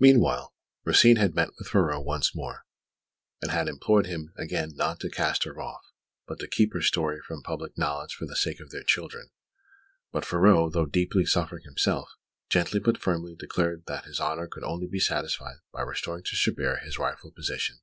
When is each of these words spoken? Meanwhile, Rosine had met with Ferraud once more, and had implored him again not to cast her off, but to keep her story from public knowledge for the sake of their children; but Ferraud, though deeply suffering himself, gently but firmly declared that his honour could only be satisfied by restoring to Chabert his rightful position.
Meanwhile, 0.00 0.54
Rosine 0.84 1.16
had 1.16 1.34
met 1.34 1.50
with 1.58 1.68
Ferraud 1.68 2.02
once 2.06 2.34
more, 2.34 2.64
and 3.42 3.50
had 3.50 3.68
implored 3.68 4.06
him 4.06 4.32
again 4.38 4.72
not 4.74 5.00
to 5.00 5.10
cast 5.10 5.44
her 5.44 5.60
off, 5.60 5.82
but 6.26 6.38
to 6.38 6.48
keep 6.48 6.72
her 6.72 6.80
story 6.80 7.20
from 7.20 7.42
public 7.42 7.76
knowledge 7.76 8.14
for 8.14 8.24
the 8.24 8.34
sake 8.36 8.58
of 8.58 8.70
their 8.70 8.82
children; 8.82 9.28
but 10.12 10.24
Ferraud, 10.24 10.72
though 10.72 10.86
deeply 10.86 11.26
suffering 11.26 11.64
himself, 11.64 12.10
gently 12.48 12.80
but 12.80 12.96
firmly 12.96 13.36
declared 13.38 13.84
that 13.84 14.06
his 14.06 14.18
honour 14.18 14.46
could 14.46 14.64
only 14.64 14.86
be 14.86 14.98
satisfied 14.98 15.56
by 15.74 15.82
restoring 15.82 16.24
to 16.24 16.34
Chabert 16.34 16.80
his 16.82 16.96
rightful 16.98 17.32
position. 17.32 17.80